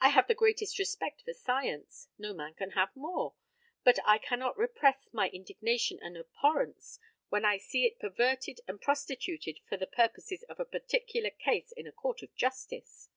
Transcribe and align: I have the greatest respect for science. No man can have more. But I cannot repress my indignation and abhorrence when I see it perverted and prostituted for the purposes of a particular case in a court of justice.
I 0.00 0.08
have 0.08 0.28
the 0.28 0.34
greatest 0.34 0.78
respect 0.78 1.20
for 1.20 1.34
science. 1.34 2.08
No 2.16 2.32
man 2.32 2.54
can 2.54 2.70
have 2.70 2.96
more. 2.96 3.34
But 3.84 3.98
I 4.06 4.16
cannot 4.16 4.56
repress 4.56 4.96
my 5.12 5.28
indignation 5.28 5.98
and 6.00 6.16
abhorrence 6.16 6.98
when 7.28 7.44
I 7.44 7.58
see 7.58 7.84
it 7.84 7.98
perverted 8.00 8.60
and 8.66 8.80
prostituted 8.80 9.58
for 9.68 9.76
the 9.76 9.86
purposes 9.88 10.42
of 10.44 10.58
a 10.58 10.64
particular 10.64 11.28
case 11.28 11.70
in 11.76 11.86
a 11.86 11.92
court 11.92 12.22
of 12.22 12.34
justice. 12.34 13.10